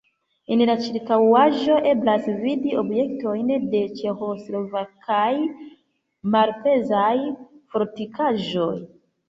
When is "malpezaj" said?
6.39-7.15